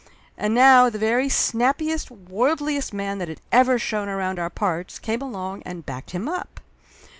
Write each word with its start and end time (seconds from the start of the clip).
And 0.35 0.55
now 0.55 0.89
the 0.89 0.97
very 0.97 1.29
snappiest, 1.29 2.09
worldliest 2.09 2.91
man 2.91 3.19
that 3.19 3.27
had 3.29 3.39
ever 3.51 3.77
shown 3.77 4.09
around 4.09 4.39
our 4.39 4.49
parts 4.49 4.97
came 4.97 5.21
along 5.21 5.61
and 5.61 5.85
backed 5.85 6.09
him 6.09 6.27
up 6.27 6.59